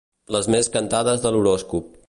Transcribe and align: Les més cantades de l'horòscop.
Les 0.35 0.47
més 0.55 0.71
cantades 0.77 1.23
de 1.27 1.35
l'horòscop. 1.37 1.97